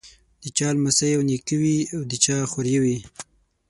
[0.43, 2.97] د چا لمسی او نیکه وي او د چا خوريی وي.